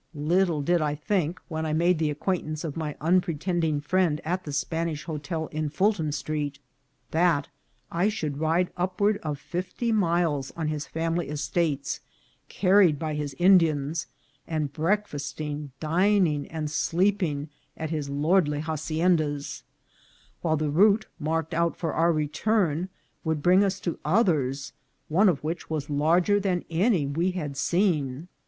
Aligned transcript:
Little 0.15 0.63
did 0.63 0.81
I 0.81 0.95
think, 0.95 1.39
when 1.47 1.63
I 1.63 1.73
made 1.73 1.99
the 1.99 2.09
acquaint 2.09 2.43
ance 2.47 2.63
of 2.63 2.75
my 2.75 2.95
unpretending 2.99 3.79
friend 3.81 4.19
at 4.25 4.45
the 4.45 4.51
Spanish 4.51 5.03
hotel 5.03 5.45
in 5.51 5.69
Fulton 5.69 6.11
street, 6.11 6.57
that 7.11 7.49
I 7.91 8.09
should 8.09 8.39
ride 8.39 8.71
upward 8.75 9.17
of 9.21 9.37
fifty 9.37 9.91
miles 9.91 10.49
on 10.57 10.69
his 10.69 10.87
family 10.87 11.29
estates, 11.29 11.99
carried 12.49 12.97
by 12.97 13.13
his 13.13 13.35
Indians, 13.37 14.07
and 14.47 14.73
break 14.73 15.07
fasting, 15.07 15.69
dining, 15.79 16.47
and 16.47 16.71
sleeping 16.71 17.49
at 17.77 17.91
his 17.91 18.09
lordly 18.09 18.59
haciendas, 18.63 19.61
while 20.41 20.57
the 20.57 20.71
route 20.71 21.05
marked 21.19 21.53
out 21.53 21.77
for 21.77 21.93
our 21.93 22.11
return 22.11 22.89
would 23.23 23.43
bring 23.43 23.63
us 23.63 23.79
to 23.81 23.99
others, 24.03 24.73
one 25.09 25.29
of 25.29 25.43
which 25.43 25.69
was 25.69 25.91
larger 25.91 26.39
than 26.39 26.65
any 26.71 27.05
we 27.05 27.27
had 27.33 27.51
ARRIVAL 27.51 27.51
AT 27.51 27.51
UXMAL. 27.51 27.81
411 27.83 28.25
seen. 28.27 28.27